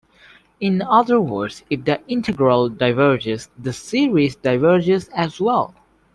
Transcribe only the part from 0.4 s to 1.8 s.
In other words,